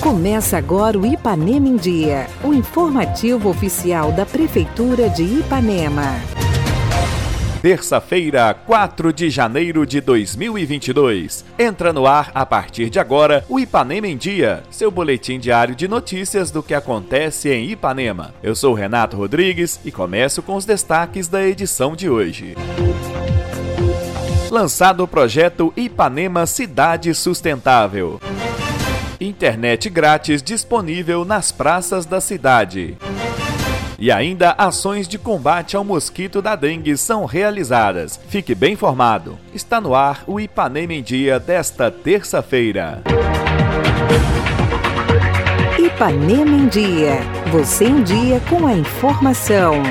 Começa 0.00 0.58
agora 0.58 0.98
o 0.98 1.06
Ipanema 1.06 1.68
em 1.68 1.76
Dia, 1.76 2.26
o 2.42 2.52
informativo 2.52 3.48
oficial 3.48 4.12
da 4.12 4.26
Prefeitura 4.26 5.08
de 5.08 5.22
Ipanema. 5.22 6.20
Terça-feira, 7.62 8.52
4 8.52 9.12
de 9.12 9.30
janeiro 9.30 9.86
de 9.86 10.00
2022. 10.00 11.44
Entra 11.56 11.92
no 11.92 12.06
ar, 12.08 12.32
a 12.34 12.44
partir 12.44 12.90
de 12.90 12.98
agora, 12.98 13.44
o 13.48 13.60
Ipanema 13.60 14.08
em 14.08 14.16
Dia, 14.16 14.64
seu 14.68 14.90
boletim 14.90 15.38
diário 15.38 15.76
de 15.76 15.86
notícias 15.86 16.50
do 16.50 16.60
que 16.60 16.74
acontece 16.74 17.48
em 17.50 17.70
Ipanema. 17.70 18.34
Eu 18.42 18.56
sou 18.56 18.74
Renato 18.74 19.16
Rodrigues 19.16 19.78
e 19.84 19.92
começo 19.92 20.42
com 20.42 20.56
os 20.56 20.64
destaques 20.64 21.28
da 21.28 21.46
edição 21.46 21.94
de 21.94 22.10
hoje. 22.10 22.56
Lançado 24.52 25.02
o 25.02 25.08
projeto 25.08 25.72
Ipanema 25.74 26.44
Cidade 26.44 27.14
Sustentável. 27.14 28.20
Internet 29.18 29.88
grátis 29.88 30.42
disponível 30.42 31.24
nas 31.24 31.50
praças 31.50 32.04
da 32.04 32.20
cidade. 32.20 32.98
E 33.98 34.12
ainda 34.12 34.54
ações 34.58 35.08
de 35.08 35.16
combate 35.16 35.74
ao 35.74 35.82
mosquito 35.82 36.42
da 36.42 36.54
dengue 36.54 36.98
são 36.98 37.24
realizadas. 37.24 38.20
Fique 38.28 38.54
bem 38.54 38.74
informado. 38.74 39.38
Está 39.54 39.80
no 39.80 39.94
ar 39.94 40.22
o 40.26 40.38
Ipanema 40.38 40.92
em 40.92 41.02
Dia 41.02 41.40
desta 41.40 41.90
terça-feira. 41.90 43.02
Ipanema 45.78 46.50
em 46.50 46.68
Dia. 46.68 47.20
Você 47.50 47.86
em 47.86 48.02
dia 48.02 48.38
com 48.50 48.66
a 48.66 48.74
informação. 48.74 49.82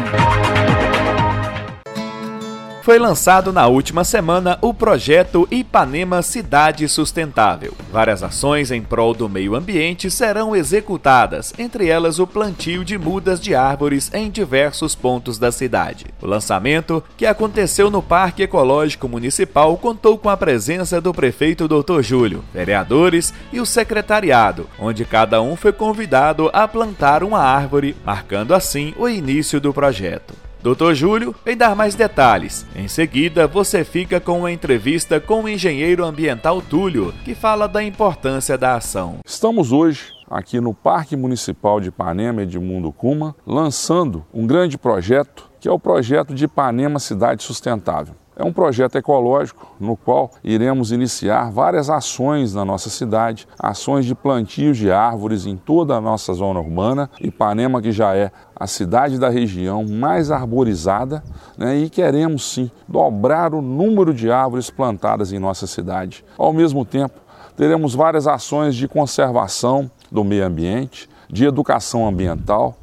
Foi 2.81 2.97
lançado 2.97 3.53
na 3.53 3.67
última 3.67 4.03
semana 4.03 4.57
o 4.59 4.73
projeto 4.73 5.47
Ipanema 5.51 6.23
Cidade 6.23 6.89
Sustentável. 6.89 7.75
Várias 7.91 8.23
ações 8.23 8.71
em 8.71 8.81
prol 8.81 9.13
do 9.13 9.29
meio 9.29 9.55
ambiente 9.55 10.09
serão 10.09 10.55
executadas, 10.55 11.53
entre 11.59 11.87
elas 11.87 12.17
o 12.17 12.25
plantio 12.25 12.83
de 12.83 12.97
mudas 12.97 13.39
de 13.39 13.53
árvores 13.53 14.11
em 14.11 14.31
diversos 14.31 14.95
pontos 14.95 15.37
da 15.37 15.51
cidade. 15.51 16.07
O 16.19 16.25
lançamento, 16.25 17.03
que 17.15 17.27
aconteceu 17.27 17.91
no 17.91 18.01
Parque 18.01 18.41
Ecológico 18.41 19.07
Municipal, 19.07 19.77
contou 19.77 20.17
com 20.17 20.29
a 20.29 20.35
presença 20.35 20.99
do 20.99 21.13
prefeito 21.13 21.67
Dr. 21.67 22.01
Júlio, 22.01 22.43
vereadores 22.51 23.31
e 23.53 23.59
o 23.59 23.65
secretariado, 23.65 24.67
onde 24.79 25.05
cada 25.05 25.39
um 25.39 25.55
foi 25.55 25.71
convidado 25.71 26.49
a 26.51 26.67
plantar 26.67 27.23
uma 27.23 27.41
árvore, 27.41 27.95
marcando 28.03 28.55
assim 28.55 28.95
o 28.97 29.07
início 29.07 29.61
do 29.61 29.71
projeto. 29.71 30.33
Doutor 30.63 30.93
Júlio 30.93 31.33
vem 31.43 31.57
dar 31.57 31.75
mais 31.75 31.95
detalhes. 31.95 32.67
Em 32.75 32.87
seguida, 32.87 33.47
você 33.47 33.83
fica 33.83 34.19
com 34.19 34.39
uma 34.39 34.51
entrevista 34.51 35.19
com 35.19 35.43
o 35.43 35.49
engenheiro 35.49 36.05
ambiental 36.05 36.61
Túlio, 36.61 37.11
que 37.25 37.33
fala 37.33 37.67
da 37.67 37.83
importância 37.83 38.55
da 38.59 38.75
ação. 38.75 39.17
Estamos 39.25 39.71
hoje 39.71 40.11
aqui 40.29 40.61
no 40.61 40.71
Parque 40.71 41.15
Municipal 41.15 41.81
de 41.81 41.89
Ipanema 41.89 42.43
Edmundo 42.43 42.91
Cuma, 42.91 43.35
lançando 43.45 44.23
um 44.31 44.45
grande 44.45 44.77
projeto, 44.77 45.49
que 45.59 45.67
é 45.67 45.71
o 45.71 45.79
projeto 45.79 46.33
de 46.33 46.45
Ipanema 46.45 46.99
Cidade 46.99 47.41
Sustentável. 47.41 48.20
É 48.35 48.43
um 48.45 48.53
projeto 48.53 48.95
ecológico 48.97 49.75
no 49.79 49.97
qual 49.97 50.31
iremos 50.43 50.91
iniciar 50.91 51.51
várias 51.51 51.89
ações 51.89 52.53
na 52.55 52.63
nossa 52.63 52.89
cidade, 52.89 53.47
ações 53.59 54.05
de 54.05 54.15
plantio 54.15 54.73
de 54.73 54.89
árvores 54.89 55.45
em 55.45 55.57
toda 55.57 55.95
a 55.95 56.01
nossa 56.01 56.33
zona 56.33 56.59
urbana. 56.59 57.09
Ipanema, 57.19 57.81
que 57.81 57.91
já 57.91 58.15
é 58.15 58.31
a 58.55 58.67
cidade 58.67 59.19
da 59.19 59.29
região 59.29 59.85
mais 59.85 60.31
arborizada, 60.31 61.23
né, 61.57 61.77
e 61.77 61.89
queremos 61.89 62.53
sim 62.53 62.71
dobrar 62.87 63.53
o 63.53 63.61
número 63.61 64.13
de 64.13 64.31
árvores 64.31 64.69
plantadas 64.69 65.33
em 65.33 65.39
nossa 65.39 65.67
cidade. 65.67 66.23
Ao 66.37 66.53
mesmo 66.53 66.85
tempo, 66.85 67.19
teremos 67.57 67.93
várias 67.93 68.27
ações 68.27 68.75
de 68.75 68.87
conservação 68.87 69.91
do 70.11 70.23
meio 70.23 70.45
ambiente, 70.45 71.09
de 71.31 71.45
educação 71.45 72.07
ambiental, 72.07 72.77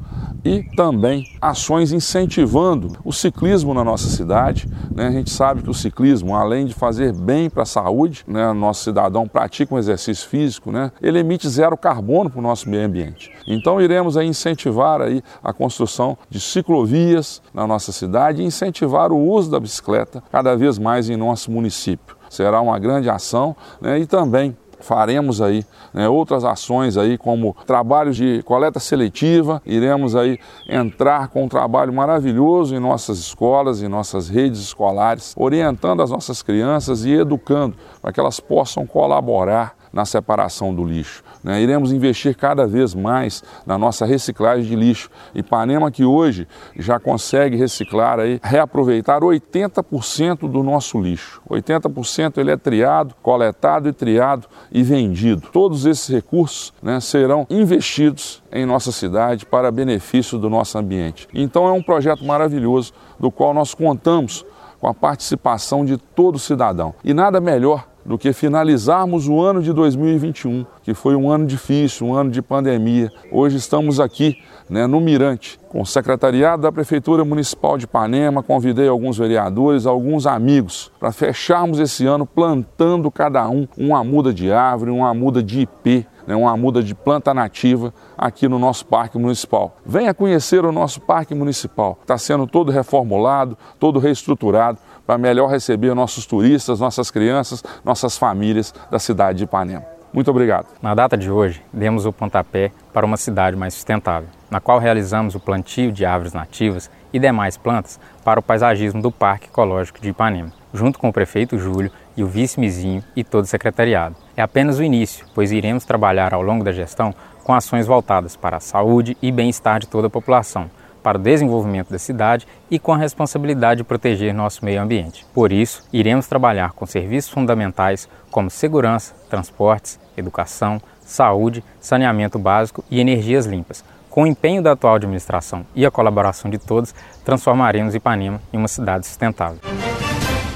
e 0.45 0.63
também 0.77 1.25
ações 1.41 1.93
incentivando 1.93 2.97
o 3.05 3.13
ciclismo 3.13 3.75
na 3.75 3.85
nossa 3.85 4.09
cidade. 4.09 4.69
Né? 4.95 5.09
A 5.09 5.11
gente 5.11 5.31
sabe 5.31 5.63
que 5.63 5.71
o 5.71 5.75
ciclismo, 5.75 6.35
além 6.35 6.67
de 6.67 6.75
fazer 6.75 7.13
bem 7.13 7.51
para 7.51 7.65
a 7.65 7.67
saúde, 7.67 8.25
né? 8.27 8.53
nosso 8.53 8.85
cidadão 8.85 9.27
pratica 9.27 9.75
um 9.75 9.79
exercício 9.79 10.29
físico, 10.29 10.71
né? 10.71 10.93
ele 11.03 11.19
emite 11.19 11.49
zero 11.49 11.77
carbono 11.77 12.31
para 12.31 12.39
o 12.39 12.43
nosso 12.43 12.69
meio 12.69 12.87
ambiente. 12.87 13.31
Então 13.47 13.81
iremos 13.81 14.17
aí 14.17 14.27
incentivar 14.27 15.03
aí 15.03 15.23
a 15.43 15.53
construção 15.53 16.17
de 16.31 16.41
ciclovias 16.41 17.43
na 17.53 17.67
nossa 17.67 17.93
cidade 17.93 18.43
e 18.43 18.45
incentivar 18.45 19.13
o 19.13 19.19
uso 19.19 19.51
da 19.51 19.61
bicicleta 19.61 20.23
cada 20.31 20.57
vez 20.57 20.79
mais 20.79 21.11
em 21.11 21.17
nosso 21.17 21.51
município. 21.51 22.17
Será 22.31 22.61
uma 22.61 22.79
grande 22.79 23.09
ação 23.09 23.57
né? 23.81 23.99
e 23.99 24.07
também 24.07 24.57
faremos 24.81 25.41
aí 25.41 25.65
né, 25.93 26.09
outras 26.09 26.45
ações 26.45 26.97
aí 26.97 27.17
como 27.17 27.57
trabalhos 27.67 28.17
de 28.17 28.43
coleta 28.45 28.81
seletiva, 28.81 29.63
iremos 29.65 30.15
aí 30.17 30.39
entrar 30.69 31.29
com 31.29 31.45
um 31.45 31.49
trabalho 31.49 31.93
maravilhoso 31.93 32.75
em 32.75 32.79
nossas 32.79 33.19
escolas, 33.19 33.83
em 33.83 33.89
nossas 33.89 34.29
redes 34.29 34.61
escolares, 34.61 35.35
orientando 35.37 36.03
as 36.03 36.11
nossas 36.11 36.43
crianças 36.43 37.05
e 37.05 37.13
educando 37.13 37.77
para 38.01 38.13
que 38.13 38.21
elas 38.21 38.41
possam 38.41 38.87
colaborar 38.87 39.78
na 39.99 40.05
separação 40.05 40.73
do 40.73 40.85
lixo. 40.85 41.25
Né? 41.43 41.61
Iremos 41.61 41.91
investir 41.91 42.37
cada 42.37 42.69
vez 42.69 42.95
mais 42.95 43.43
na 43.67 43.77
nossa 43.77 44.07
reciclagem 44.07 44.65
de 44.65 44.77
lixo. 44.77 45.11
Ipanema 45.35 45.91
que 45.91 46.05
hoje 46.05 46.47
já 46.77 47.01
consegue 47.01 47.57
reciclar, 47.57 48.21
aí, 48.21 48.39
reaproveitar 48.41 49.23
80% 49.23 50.49
do 50.49 50.63
nosso 50.63 51.01
lixo. 51.01 51.43
80% 51.51 52.39
ele 52.39 52.53
é 52.53 52.57
triado, 52.57 53.13
coletado 53.21 53.89
e 53.89 53.93
triado 53.93 54.47
e 54.71 54.85
vendido. 54.85 55.49
Todos 55.53 55.85
esses 55.85 56.09
recursos 56.09 56.73
né, 56.81 57.01
serão 57.01 57.45
investidos 57.51 58.41
em 58.53 58.65
nossa 58.65 58.93
cidade 58.93 59.45
para 59.45 59.69
benefício 59.73 60.39
do 60.39 60.49
nosso 60.49 60.79
ambiente. 60.79 61.27
Então 61.35 61.67
é 61.67 61.73
um 61.73 61.83
projeto 61.83 62.25
maravilhoso 62.25 62.93
do 63.19 63.33
qual 63.33 63.53
nós 63.53 63.75
contamos 63.75 64.47
com 64.81 64.87
a 64.87 64.95
participação 64.95 65.85
de 65.85 65.97
todo 65.97 66.39
cidadão. 66.39 66.95
E 67.03 67.13
nada 67.13 67.41
melhor 67.41 67.89
do 68.09 68.17
que 68.17 68.33
finalizarmos 68.33 69.29
o 69.29 69.39
ano 69.39 69.61
de 69.63 69.71
2021, 69.71 70.65
que 70.83 70.95
foi 70.95 71.15
um 71.15 71.31
ano 71.31 71.45
difícil, 71.45 72.07
um 72.07 72.15
ano 72.15 72.31
de 72.31 72.41
pandemia. 72.41 73.13
Hoje 73.31 73.59
estamos 73.59 74.01
aqui 74.01 74.39
né, 74.71 74.87
no 74.87 74.99
Mirante, 74.99 75.61
com 75.69 75.83
o 75.83 75.87
secretariado 75.87 76.63
da 76.63 76.73
Prefeitura 76.73 77.23
Municipal 77.23 77.77
de 77.77 77.85
Ipanema, 77.85 78.43
convidei 78.43 78.89
alguns 78.89 79.19
vereadores, 79.19 79.85
alguns 79.85 80.27
amigos, 80.27 80.91
para 80.99 81.13
fecharmos 81.13 81.79
esse 81.79 82.07
ano 82.07 82.25
plantando 82.25 83.11
cada 83.11 83.47
um 83.47 83.69
uma 83.77 84.03
muda 84.03 84.33
de 84.33 84.51
árvore, 84.51 84.91
uma 84.91 85.13
muda 85.13 85.43
de 85.43 85.61
IP, 85.61 86.07
né, 86.27 86.35
uma 86.35 86.57
muda 86.57 86.83
de 86.83 86.95
planta 86.95 87.35
nativa 87.35 87.93
aqui 88.17 88.49
no 88.49 88.59
nosso 88.59 88.87
Parque 88.87 89.19
Municipal. 89.19 89.77
Venha 89.85 90.15
conhecer 90.15 90.65
o 90.65 90.73
nosso 90.73 91.01
Parque 91.01 91.35
Municipal. 91.35 91.99
Está 92.01 92.17
sendo 92.17 92.47
todo 92.47 92.73
reformulado, 92.73 93.57
todo 93.79 93.99
reestruturado 93.99 94.79
para 95.09 95.17
melhor 95.17 95.49
receber 95.49 95.95
nossos 95.95 96.27
turistas, 96.27 96.81
nossas 96.81 97.11
crianças, 97.11 97.65
nossas 97.83 98.19
famílias 98.19 98.75
da 98.91 98.99
cidade 98.99 99.39
de 99.39 99.45
Ipanema. 99.45 99.83
Muito 100.13 100.31
obrigado. 100.31 100.67
Na 100.83 100.95
data 100.95 101.17
de 101.17 101.31
hoje, 101.31 101.63
demos 101.73 102.05
o 102.05 102.13
pontapé 102.13 102.71
para 102.93 103.07
uma 103.07 103.17
cidade 103.17 103.57
mais 103.57 103.73
sustentável, 103.73 104.29
na 104.51 104.61
qual 104.61 104.79
realizamos 104.79 105.35
o 105.35 105.41
plantio 105.41 105.91
de 105.91 106.05
árvores 106.05 106.35
nativas 106.35 106.91
e 107.11 107.19
demais 107.19 107.57
plantas 107.57 107.99
para 108.23 108.39
o 108.39 108.43
paisagismo 108.43 109.01
do 109.01 109.11
Parque 109.11 109.47
Ecológico 109.47 109.99
de 109.99 110.11
Ipanema, 110.11 110.53
junto 110.75 110.99
com 110.99 111.09
o 111.09 111.13
prefeito 111.13 111.57
Júlio 111.57 111.91
e 112.15 112.23
o 112.23 112.27
vice-mizinho 112.27 113.03
e 113.17 113.25
todo 113.25 113.45
o 113.45 113.49
secretariado. 113.49 114.15
É 114.37 114.43
apenas 114.43 114.79
o 114.79 114.83
início, 114.83 115.25
pois 115.35 115.53
iremos 115.53 115.87
trabalhar 115.87 116.35
ao 116.35 116.43
longo 116.43 116.63
da 116.63 116.73
gestão 116.73 117.15
com 117.45 117.55
ações 117.55 117.87
voltadas 117.87 118.37
para 118.37 118.59
a 118.59 118.61
saúde 118.61 119.17
e 119.23 119.33
bem-estar 119.33 119.81
de 119.81 119.89
toda 119.89 120.09
a 120.09 120.11
população, 120.11 120.71
para 121.03 121.19
o 121.19 121.21
desenvolvimento 121.21 121.91
da 121.91 121.99
cidade 121.99 122.47
e 122.71 122.79
com 122.79 122.93
a 122.93 122.97
responsabilidade 122.97 123.79
de 123.79 123.85
proteger 123.85 124.35
nosso 124.35 124.65
meio 124.65 124.83
ambiente. 124.83 125.25
Por 125.35 125.53
isso, 125.53 125.83
iremos 125.93 126.27
trabalhar 126.27 126.73
com 126.73 126.87
serviços 126.87 127.31
fundamentais 127.31 128.09
como 128.31 128.51
segurança, 128.51 129.15
transportes, 129.29 129.99
educação, 130.17 130.81
saúde, 131.01 131.65
saneamento 131.81 132.39
básico 132.39 132.85
e 132.91 133.01
energias 133.01 133.47
limpas. 133.47 133.85
Com 134.11 134.23
o 134.25 134.27
empenho 134.27 134.63
da 134.63 134.73
atual 134.73 134.97
administração 134.97 135.65
e 135.75 135.87
a 135.87 135.91
colaboração 135.91 136.51
de 136.51 136.59
todos, 136.59 136.95
transformaremos 137.25 137.95
Ipanema 137.95 138.41
em 138.53 138.57
uma 138.57 138.69
cidade 138.69 139.07
sustentável. 139.07 139.61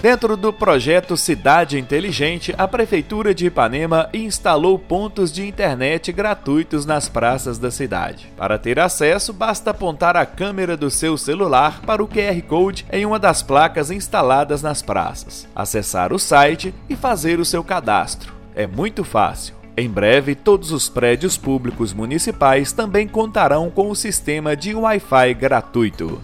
Dentro 0.03 0.37
do 0.37 0.53
projeto 0.53 1.17
Cidade 1.17 1.79
Inteligente, 1.79 2.53
a 2.59 2.67
Prefeitura 2.67 3.33
de 3.33 3.47
Ipanema 3.47 4.11
instalou 4.13 4.77
pontos 4.77 5.31
de 5.31 5.47
internet 5.47 6.11
gratuitos 6.11 6.85
nas 6.85 7.09
praças 7.09 7.57
da 7.57 7.71
cidade. 7.71 8.27
Para 8.37 8.59
ter 8.59 8.81
acesso, 8.81 9.33
basta 9.33 9.71
apontar 9.71 10.17
a 10.17 10.27
câmera 10.27 10.77
do 10.77 10.91
seu 10.91 11.17
celular 11.17 11.83
para 11.87 12.03
o 12.03 12.09
QR 12.09 12.43
Code 12.49 12.85
em 12.91 13.07
uma 13.07 13.17
das 13.17 13.45
placas 13.45 13.93
instaladas 13.93 14.61
nas 14.61 14.83
praças, 14.83 15.47
acessar 15.55 16.13
o 16.13 16.19
site 16.19 16.75
e 16.91 16.97
fazer 16.97 17.39
o 17.39 17.45
seu 17.45 17.63
cadastro. 17.63 18.35
É 18.57 18.67
muito 18.67 19.05
fácil. 19.05 19.55
Em 19.77 19.89
breve, 19.89 20.35
todos 20.35 20.73
os 20.73 20.89
prédios 20.89 21.37
públicos 21.37 21.93
municipais 21.93 22.73
também 22.73 23.07
contarão 23.07 23.71
com 23.71 23.89
o 23.89 23.95
sistema 23.95 24.57
de 24.57 24.75
Wi-Fi 24.75 25.33
gratuito. 25.35 26.21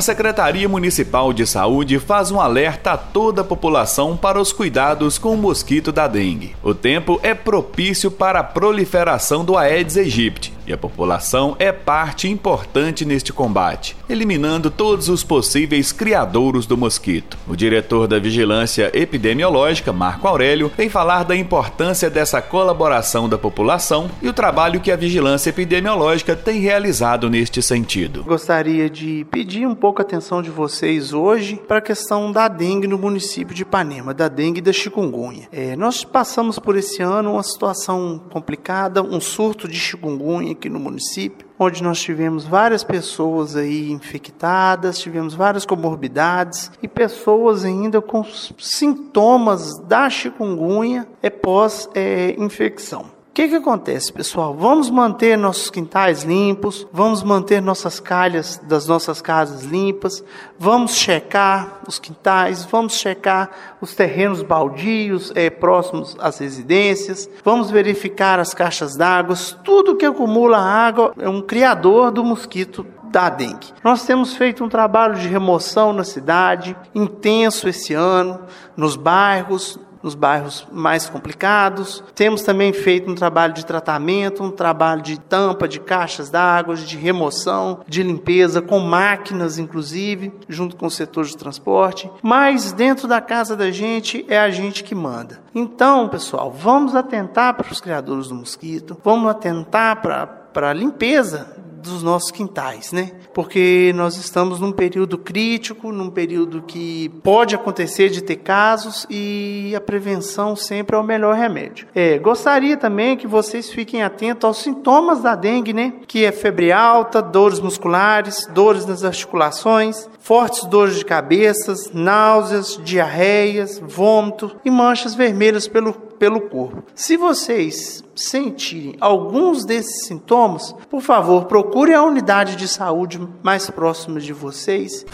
A 0.00 0.02
Secretaria 0.02 0.66
Municipal 0.66 1.30
de 1.30 1.46
Saúde 1.46 1.98
faz 1.98 2.30
um 2.30 2.40
alerta 2.40 2.92
a 2.92 2.96
toda 2.96 3.42
a 3.42 3.44
população 3.44 4.16
para 4.16 4.40
os 4.40 4.50
cuidados 4.50 5.18
com 5.18 5.34
o 5.34 5.36
mosquito 5.36 5.92
da 5.92 6.08
dengue. 6.08 6.56
O 6.62 6.72
tempo 6.72 7.20
é 7.22 7.34
propício 7.34 8.10
para 8.10 8.40
a 8.40 8.42
proliferação 8.42 9.44
do 9.44 9.58
Aedes 9.58 9.98
aegypti 9.98 10.54
e 10.70 10.72
a 10.72 10.78
população 10.78 11.56
é 11.58 11.72
parte 11.72 12.28
importante 12.28 13.04
neste 13.04 13.32
combate, 13.32 13.96
eliminando 14.08 14.70
todos 14.70 15.08
os 15.08 15.24
possíveis 15.24 15.90
criadouros 15.90 16.64
do 16.64 16.76
mosquito. 16.76 17.36
O 17.48 17.56
diretor 17.56 18.06
da 18.06 18.20
Vigilância 18.20 18.88
Epidemiológica, 18.94 19.92
Marco 19.92 20.28
Aurélio, 20.28 20.70
vem 20.76 20.88
falar 20.88 21.24
da 21.24 21.34
importância 21.34 22.08
dessa 22.08 22.40
colaboração 22.40 23.28
da 23.28 23.36
população 23.36 24.08
e 24.22 24.28
o 24.28 24.32
trabalho 24.32 24.80
que 24.80 24.92
a 24.92 24.96
Vigilância 24.96 25.50
Epidemiológica 25.50 26.36
tem 26.36 26.60
realizado 26.60 27.28
neste 27.28 27.60
sentido. 27.60 28.22
Gostaria 28.22 28.88
de 28.88 29.26
pedir 29.28 29.66
um 29.66 29.74
pouco 29.74 29.89
a 29.98 30.02
atenção 30.02 30.40
de 30.40 30.50
vocês 30.50 31.12
hoje 31.12 31.56
para 31.66 31.78
a 31.78 31.82
questão 31.82 32.30
da 32.30 32.46
dengue 32.48 32.86
no 32.86 32.96
município 32.96 33.54
de 33.54 33.62
Ipanema, 33.62 34.14
da 34.14 34.28
dengue 34.28 34.58
e 34.58 34.62
da 34.62 34.72
chikungunya. 34.72 35.48
É, 35.50 35.74
nós 35.74 36.04
passamos 36.04 36.58
por 36.58 36.76
esse 36.76 37.02
ano 37.02 37.32
uma 37.32 37.42
situação 37.42 38.20
complicada, 38.30 39.02
um 39.02 39.20
surto 39.20 39.66
de 39.66 39.78
chikungunya 39.78 40.52
aqui 40.52 40.68
no 40.68 40.78
município, 40.78 41.46
onde 41.58 41.82
nós 41.82 42.00
tivemos 42.00 42.44
várias 42.44 42.84
pessoas 42.84 43.56
aí 43.56 43.90
infectadas, 43.90 44.98
tivemos 44.98 45.34
várias 45.34 45.66
comorbidades 45.66 46.70
e 46.82 46.88
pessoas 46.88 47.64
ainda 47.64 48.00
com 48.00 48.24
sintomas 48.58 49.78
da 49.80 50.08
chikungunya 50.08 51.06
é 51.22 51.28
pós-infecção. 51.28 53.19
O 53.30 53.32
que, 53.32 53.46
que 53.46 53.54
acontece, 53.54 54.12
pessoal? 54.12 54.56
Vamos 54.56 54.90
manter 54.90 55.38
nossos 55.38 55.70
quintais 55.70 56.24
limpos, 56.24 56.84
vamos 56.92 57.22
manter 57.22 57.62
nossas 57.62 58.00
calhas 58.00 58.60
das 58.64 58.88
nossas 58.88 59.22
casas 59.22 59.62
limpas, 59.62 60.22
vamos 60.58 60.96
checar 60.96 61.80
os 61.86 61.96
quintais, 62.00 62.64
vamos 62.64 62.94
checar 62.94 63.76
os 63.80 63.94
terrenos 63.94 64.42
baldios 64.42 65.30
é, 65.36 65.48
próximos 65.48 66.16
às 66.18 66.38
residências, 66.40 67.30
vamos 67.44 67.70
verificar 67.70 68.40
as 68.40 68.52
caixas 68.52 68.96
d'água, 68.96 69.36
tudo 69.62 69.94
que 69.96 70.04
acumula 70.04 70.58
água 70.58 71.14
é 71.16 71.28
um 71.28 71.40
criador 71.40 72.10
do 72.10 72.24
mosquito 72.24 72.84
da 73.04 73.30
dengue. 73.30 73.72
Nós 73.84 74.04
temos 74.04 74.34
feito 74.34 74.64
um 74.64 74.68
trabalho 74.68 75.14
de 75.14 75.28
remoção 75.28 75.92
na 75.92 76.02
cidade, 76.02 76.76
intenso 76.92 77.68
esse 77.68 77.94
ano, 77.94 78.40
nos 78.76 78.96
bairros, 78.96 79.78
nos 80.02 80.14
bairros 80.14 80.66
mais 80.72 81.08
complicados. 81.08 82.02
Temos 82.14 82.42
também 82.42 82.72
feito 82.72 83.10
um 83.10 83.14
trabalho 83.14 83.52
de 83.52 83.64
tratamento, 83.64 84.42
um 84.42 84.50
trabalho 84.50 85.02
de 85.02 85.18
tampa 85.18 85.68
de 85.68 85.80
caixas 85.80 86.30
d'água, 86.30 86.74
de 86.74 86.96
remoção, 86.96 87.80
de 87.86 88.02
limpeza, 88.02 88.62
com 88.62 88.78
máquinas, 88.78 89.58
inclusive, 89.58 90.32
junto 90.48 90.76
com 90.76 90.86
o 90.86 90.90
setor 90.90 91.24
de 91.24 91.36
transporte. 91.36 92.10
Mas 92.22 92.72
dentro 92.72 93.06
da 93.06 93.20
casa 93.20 93.56
da 93.56 93.70
gente 93.70 94.24
é 94.28 94.38
a 94.38 94.50
gente 94.50 94.82
que 94.84 94.94
manda. 94.94 95.40
Então, 95.54 96.08
pessoal, 96.08 96.50
vamos 96.50 96.94
atentar 96.94 97.54
para 97.54 97.70
os 97.70 97.80
criadores 97.80 98.28
do 98.28 98.34
mosquito, 98.34 98.96
vamos 99.04 99.30
atentar 99.30 100.00
para, 100.00 100.26
para 100.26 100.70
a 100.70 100.74
limpeza 100.74 101.60
dos 101.80 102.02
nossos 102.02 102.30
quintais, 102.30 102.92
né? 102.92 103.12
Porque 103.32 103.92
nós 103.94 104.16
estamos 104.16 104.60
num 104.60 104.72
período 104.72 105.18
crítico, 105.18 105.92
num 105.92 106.10
período 106.10 106.62
que 106.62 107.08
pode 107.22 107.54
acontecer 107.54 108.08
de 108.10 108.22
ter 108.22 108.36
casos 108.36 109.06
e 109.08 109.72
a 109.76 109.80
prevenção 109.80 110.54
sempre 110.54 110.96
é 110.96 110.98
o 110.98 111.02
melhor 111.02 111.34
remédio. 111.34 111.86
É, 111.94 112.18
gostaria 112.18 112.76
também 112.76 113.16
que 113.16 113.26
vocês 113.26 113.70
fiquem 113.70 114.02
atentos 114.02 114.44
aos 114.44 114.58
sintomas 114.58 115.22
da 115.22 115.34
dengue, 115.34 115.72
né? 115.72 115.94
Que 116.06 116.24
é 116.24 116.32
febre 116.32 116.72
alta, 116.72 117.22
dores 117.22 117.60
musculares, 117.60 118.46
dores 118.52 118.86
nas 118.86 119.04
articulações, 119.04 120.08
fortes 120.20 120.64
dores 120.64 120.96
de 120.96 121.04
cabeça, 121.04 121.74
náuseas, 121.92 122.78
diarreias, 122.84 123.78
vômito 123.78 124.56
e 124.64 124.70
manchas 124.70 125.14
vermelhas 125.14 125.66
pelo, 125.66 126.09
pelo 126.20 126.42
corpo. 126.42 126.84
Se 126.94 127.16
vocês 127.16 128.04
sentirem 128.14 128.94
alguns 129.00 129.64
desses 129.64 130.06
sintomas, 130.06 130.72
por 130.90 131.00
favor, 131.00 131.46
procure 131.46 131.94
a 131.94 132.02
unidade 132.02 132.56
de 132.56 132.68
saúde 132.68 133.18
mais 133.42 133.70
próxima 133.70 134.20
de 134.20 134.34
vocês. 134.34 135.06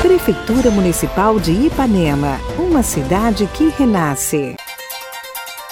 Prefeitura 0.00 0.70
Municipal 0.70 1.40
de 1.40 1.50
Ipanema, 1.50 2.38
uma 2.58 2.82
cidade 2.82 3.48
que 3.52 3.68
renasce. 3.70 4.54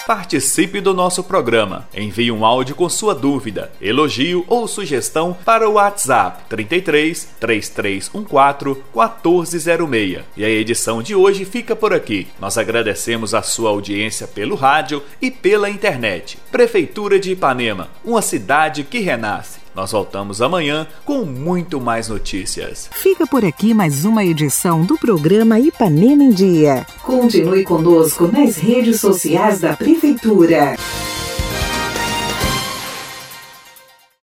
Participe 0.09 0.81
do 0.81 0.91
nosso 0.91 1.23
programa. 1.23 1.87
Envie 1.93 2.31
um 2.31 2.43
áudio 2.43 2.73
com 2.73 2.89
sua 2.89 3.13
dúvida, 3.13 3.71
elogio 3.79 4.43
ou 4.47 4.67
sugestão 4.67 5.37
para 5.45 5.69
o 5.69 5.73
WhatsApp 5.73 6.45
33 6.49 7.29
3314 7.39 8.81
1406. 8.91 10.23
E 10.35 10.43
a 10.43 10.49
edição 10.49 11.03
de 11.03 11.13
hoje 11.13 11.45
fica 11.45 11.75
por 11.75 11.93
aqui. 11.93 12.27
Nós 12.39 12.57
agradecemos 12.57 13.35
a 13.35 13.43
sua 13.43 13.69
audiência 13.69 14.25
pelo 14.25 14.55
rádio 14.55 15.03
e 15.21 15.29
pela 15.29 15.69
internet. 15.69 16.39
Prefeitura 16.51 17.19
de 17.19 17.33
Ipanema, 17.33 17.87
uma 18.03 18.23
cidade 18.23 18.83
que 18.83 18.97
renasce. 18.97 19.59
Nós 19.75 19.91
voltamos 19.91 20.41
amanhã 20.41 20.87
com 21.05 21.23
muito 21.23 21.79
mais 21.79 22.09
notícias. 22.09 22.89
Fica 22.91 23.25
por 23.25 23.45
aqui 23.45 23.73
mais 23.73 24.03
uma 24.03 24.25
edição 24.25 24.83
do 24.83 24.97
programa 24.97 25.59
Ipanema 25.59 26.23
em 26.23 26.31
Dia. 26.31 26.85
Continue 27.03 27.63
conosco 27.63 28.27
nas 28.27 28.57
redes 28.57 28.99
sociais 28.99 29.61
da 29.61 29.77
Prefeitura. 29.99 30.77